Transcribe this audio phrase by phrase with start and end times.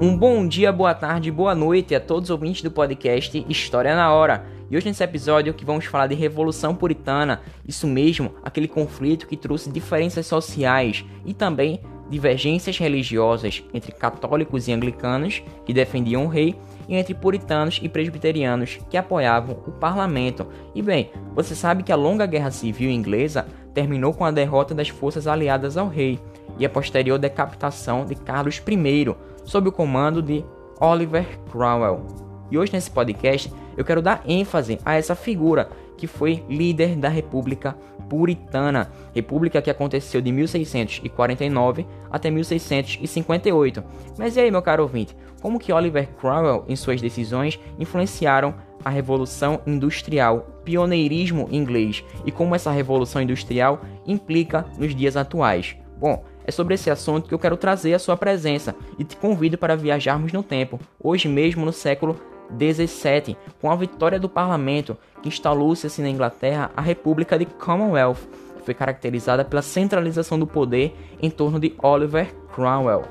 [0.00, 4.12] Um bom dia, boa tarde, boa noite a todos os ouvintes do podcast História na
[4.12, 4.46] Hora.
[4.70, 9.36] E hoje nesse episódio que vamos falar de Revolução Puritana, isso mesmo, aquele conflito que
[9.36, 16.54] trouxe diferenças sociais e também divergências religiosas entre católicos e anglicanos, que defendiam o rei,
[16.88, 20.46] e entre puritanos e presbiterianos, que apoiavam o parlamento.
[20.76, 24.88] E bem, você sabe que a longa guerra civil inglesa terminou com a derrota das
[24.88, 26.20] forças aliadas ao rei
[26.58, 30.44] e a posterior decapitação de Carlos I, sob o comando de
[30.80, 32.06] Oliver Cromwell.
[32.50, 37.08] E hoje nesse podcast eu quero dar ênfase a essa figura que foi líder da
[37.08, 37.76] República
[38.08, 43.84] Puritana, república que aconteceu de 1649 até 1658.
[44.16, 48.54] Mas e aí, meu caro ouvinte, como que Oliver Cromwell em suas decisões influenciaram
[48.84, 55.76] a Revolução Industrial, pioneirismo inglês e como essa Revolução Industrial implica nos dias atuais?
[55.98, 59.58] Bom, é sobre esse assunto que eu quero trazer a sua presença e te convido
[59.58, 62.18] para viajarmos no tempo, hoje mesmo no século
[62.48, 68.26] 17, com a vitória do parlamento que instalou-se assim na Inglaterra a República de Commonwealth,
[68.56, 73.04] que foi caracterizada pela centralização do poder em torno de Oliver Cromwell.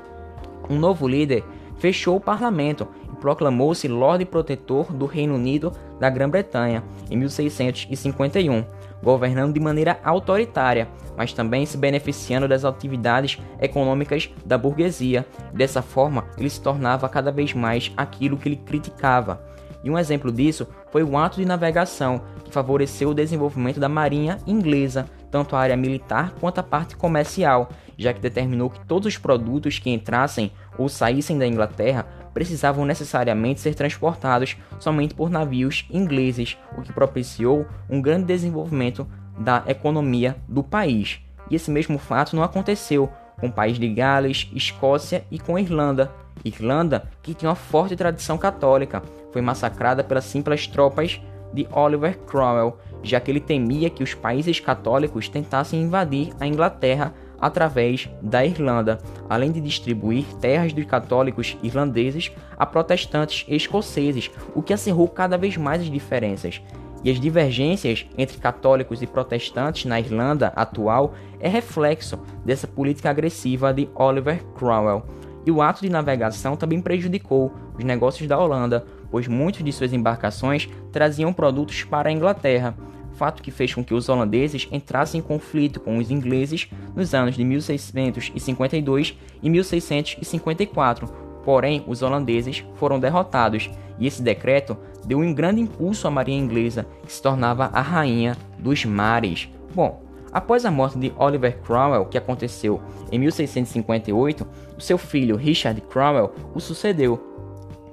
[0.68, 1.44] Um novo líder
[1.78, 8.64] fechou o parlamento e proclamou-se Lorde Protetor do Reino Unido da Grã-Bretanha em 1651,
[9.02, 15.26] governando de maneira autoritária, mas também se beneficiando das atividades econômicas da burguesia.
[15.52, 19.42] Dessa forma, ele se tornava cada vez mais aquilo que ele criticava.
[19.82, 24.38] E um exemplo disso foi o ato de navegação, que favoreceu o desenvolvimento da marinha
[24.46, 29.18] inglesa, tanto a área militar quanto a parte comercial, já que determinou que todos os
[29.18, 36.56] produtos que entrassem ou saíssem da Inglaterra precisavam necessariamente ser transportados somente por navios ingleses,
[36.76, 39.06] o que propiciou um grande desenvolvimento
[39.38, 41.20] da economia do país.
[41.50, 46.10] E esse mesmo fato não aconteceu com o país de Gales, Escócia e com Irlanda.
[46.44, 49.02] Irlanda, que tinha uma forte tradição católica,
[49.32, 51.20] foi massacrada pelas simples tropas
[51.52, 57.14] de Oliver Cromwell, já que ele temia que os países católicos tentassem invadir a Inglaterra
[57.40, 58.98] através da Irlanda,
[59.28, 65.56] além de distribuir terras dos católicos irlandeses a protestantes escoceses, o que acirrou cada vez
[65.56, 66.60] mais as diferenças.
[67.04, 73.72] E as divergências entre católicos e protestantes na Irlanda atual é reflexo dessa política agressiva
[73.72, 75.04] de Oliver Cromwell.
[75.46, 79.92] E o ato de navegação também prejudicou os negócios da Holanda, pois muitas de suas
[79.92, 82.74] embarcações traziam produtos para a Inglaterra,
[83.18, 87.34] fato que fez com que os holandeses entrassem em conflito com os ingleses nos anos
[87.34, 91.08] de 1652 e 1654.
[91.44, 96.86] Porém, os holandeses foram derrotados e esse decreto deu um grande impulso à marinha inglesa,
[97.04, 99.48] que se tornava a rainha dos mares.
[99.74, 100.02] Bom,
[100.32, 102.80] após a morte de Oliver Cromwell, que aconteceu
[103.10, 104.46] em 1658,
[104.76, 107.27] o seu filho Richard Cromwell o sucedeu.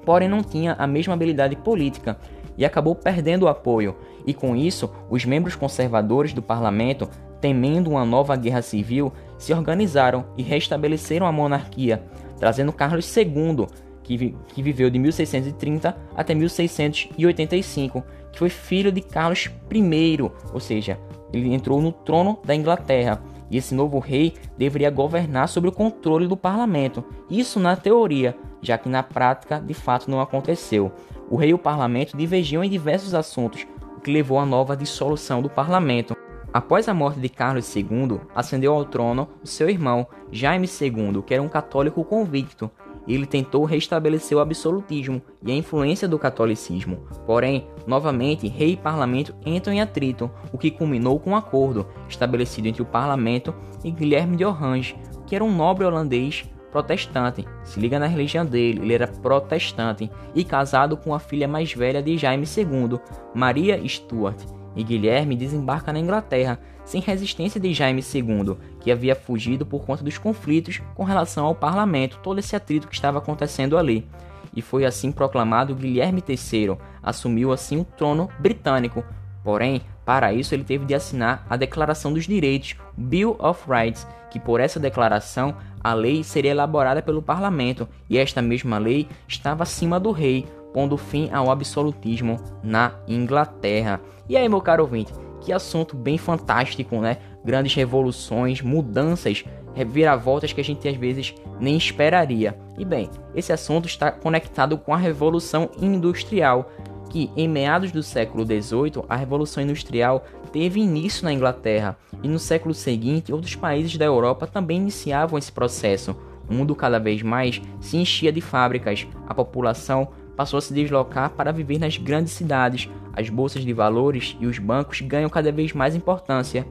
[0.06, 2.18] Porém, não tinha a mesma habilidade política
[2.58, 3.96] e acabou perdendo o apoio,
[4.26, 7.10] e com isso, os membros conservadores do parlamento,
[7.42, 12.04] temendo uma nova guerra civil, se organizaram e restabeleceram a monarquia,
[12.40, 13.68] trazendo Carlos II,
[14.04, 20.60] que, vi que viveu de 1630 até 1685, que foi filho de Carlos I, ou
[20.60, 20.98] seja,
[21.34, 23.22] ele entrou no trono da Inglaterra.
[23.50, 27.04] E esse novo rei deveria governar sobre o controle do parlamento.
[27.30, 30.92] Isso na teoria, já que na prática de fato não aconteceu.
[31.30, 33.66] O rei e o parlamento divergiam em diversos assuntos,
[33.98, 36.16] o que levou à nova dissolução do parlamento.
[36.54, 41.44] Após a morte de Carlos II, ascendeu ao trono seu irmão, Jaime II, que era
[41.44, 42.72] um católico convicto.
[43.08, 47.06] Ele tentou restabelecer o absolutismo e a influência do catolicismo.
[47.26, 52.68] Porém, novamente, rei e parlamento entram em atrito, o que culminou com um acordo estabelecido
[52.68, 54.96] entre o parlamento e Guilherme de Orange,
[55.28, 57.48] que era um nobre holandês protestante.
[57.64, 62.04] Se liga na religião dele, ele era protestante e casado com a filha mais velha
[62.04, 63.00] de Jaime II,
[63.34, 64.36] Maria Stuart.
[64.76, 70.04] E Guilherme desembarca na Inglaterra, sem resistência de Jaime II, que havia fugido por conta
[70.04, 74.08] dos conflitos com relação ao parlamento, todo esse atrito que estava acontecendo ali.
[74.56, 79.04] E foi assim proclamado Guilherme III, assumiu assim o trono britânico.
[79.44, 84.40] Porém, para isso ele teve de assinar a Declaração dos Direitos, Bill of Rights, que
[84.40, 90.00] por essa declaração a lei seria elaborada pelo parlamento e esta mesma lei estava acima
[90.00, 90.46] do rei,
[90.76, 94.02] pondo fim ao absolutismo na Inglaterra.
[94.28, 97.16] E aí, meu caro ouvinte, que assunto bem fantástico, né?
[97.46, 102.60] Grandes revoluções, mudanças, reviravoltas que a gente às vezes nem esperaria.
[102.78, 106.70] E bem, esse assunto está conectado com a Revolução Industrial,
[107.10, 112.38] que em meados do século XVIII a Revolução Industrial teve início na Inglaterra e no
[112.38, 116.18] século seguinte outros países da Europa também iniciavam esse processo.
[116.50, 121.32] o mundo cada vez mais se enchia de fábricas, a população passou a se deslocar
[121.32, 125.74] para viver nas grandes cidades, as bolsas de valores e os bancos ganham cada vez
[125.74, 126.66] mais importância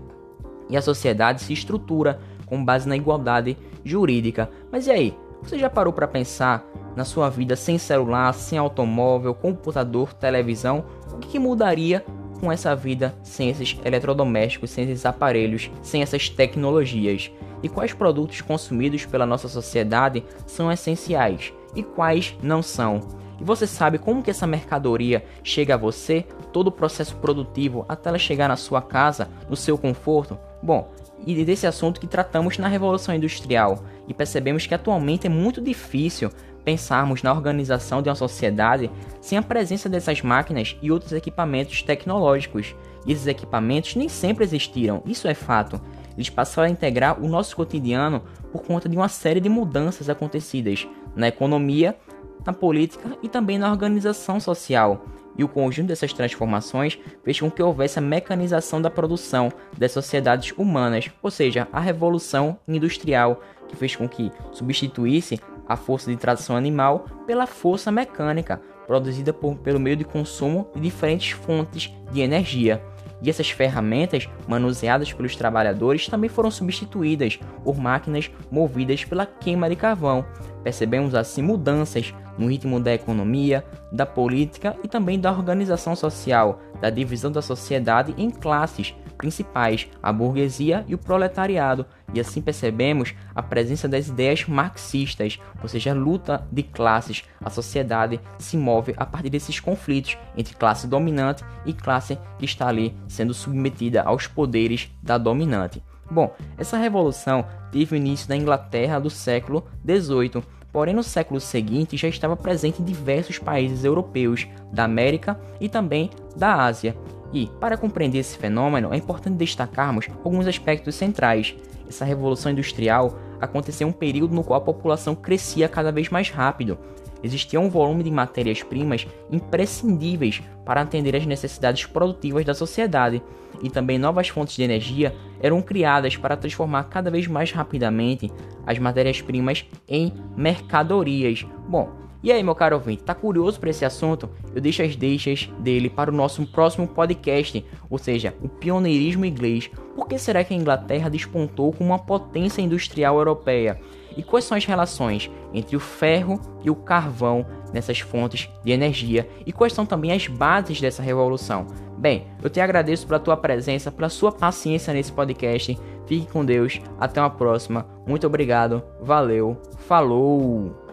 [0.68, 4.50] e a sociedade se estrutura com base na igualdade jurídica.
[4.70, 5.18] Mas e aí?
[5.42, 6.64] Você já parou para pensar
[6.96, 10.84] na sua vida sem celular, sem automóvel, computador, televisão?
[11.12, 12.04] O que, que mudaria
[12.40, 17.30] com essa vida sem esses eletrodomésticos, sem esses aparelhos, sem essas tecnologias?
[17.62, 23.00] E quais produtos consumidos pela nossa sociedade são essenciais e quais não são?
[23.40, 28.08] E você sabe como que essa mercadoria chega a você, todo o processo produtivo até
[28.08, 30.38] ela chegar na sua casa, no seu conforto?
[30.62, 30.90] Bom,
[31.26, 36.30] e desse assunto que tratamos na Revolução Industrial, e percebemos que atualmente é muito difícil
[36.64, 38.90] pensarmos na organização de uma sociedade
[39.20, 42.74] sem a presença dessas máquinas e outros equipamentos tecnológicos.
[43.06, 45.80] E esses equipamentos nem sempre existiram, isso é fato.
[46.16, 48.22] Eles passaram a integrar o nosso cotidiano
[48.52, 51.96] por conta de uma série de mudanças acontecidas na economia,
[52.44, 55.04] na política e também na organização social.
[55.36, 60.52] E o conjunto dessas transformações fez com que houvesse a mecanização da produção das sociedades
[60.56, 66.56] humanas, ou seja, a revolução industrial, que fez com que substituísse a força de tração
[66.56, 72.82] animal pela força mecânica, produzida por, pelo meio de consumo de diferentes fontes de energia.
[73.24, 79.76] E essas ferramentas, manuseadas pelos trabalhadores, também foram substituídas por máquinas movidas pela queima de
[79.76, 80.26] carvão.
[80.62, 86.90] Percebemos assim mudanças no ritmo da economia, da política e também da organização social, da
[86.90, 93.42] divisão da sociedade em classes principais, a burguesia e o proletariado, e assim percebemos a
[93.42, 97.24] presença das ideias marxistas, ou seja, a luta de classes.
[97.44, 102.68] A sociedade se move a partir desses conflitos entre classe dominante e classe que está
[102.68, 105.82] ali sendo submetida aos poderes da dominante.
[106.10, 112.08] Bom, essa revolução teve início na Inglaterra do século XVIII, porém no século seguinte já
[112.08, 116.96] estava presente em diversos países europeus, da América e também da Ásia.
[117.34, 121.52] E, para compreender esse fenômeno, é importante destacarmos alguns aspectos centrais.
[121.88, 126.30] Essa revolução industrial aconteceu em um período no qual a população crescia cada vez mais
[126.30, 126.78] rápido.
[127.24, 133.20] Existia um volume de matérias-primas imprescindíveis para atender às necessidades produtivas da sociedade,
[133.62, 138.30] e também novas fontes de energia eram criadas para transformar cada vez mais rapidamente
[138.66, 141.44] as matérias-primas em mercadorias.
[141.68, 141.90] Bom,
[142.24, 144.30] e aí, meu caro ouvinte, tá curioso para esse assunto?
[144.54, 149.70] Eu deixo as deixas dele para o nosso próximo podcast, ou seja, o pioneirismo inglês.
[149.94, 153.78] Por que será que a Inglaterra despontou como uma potência industrial europeia?
[154.16, 157.44] E quais são as relações entre o ferro e o carvão
[157.74, 159.28] nessas fontes de energia?
[159.44, 161.66] E quais são também as bases dessa revolução?
[161.98, 165.78] Bem, eu te agradeço pela tua presença, pela sua paciência nesse podcast.
[166.06, 167.86] Fique com Deus, até uma próxima.
[168.06, 170.83] Muito obrigado, valeu, falou!